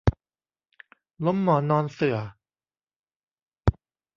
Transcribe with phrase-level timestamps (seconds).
[1.25, 2.17] ล้มหมอนนอนเสื่อ